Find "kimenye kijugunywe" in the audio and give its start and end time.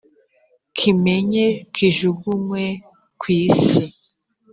0.77-2.63